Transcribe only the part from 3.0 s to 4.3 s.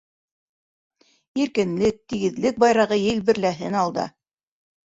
елберләһен алда.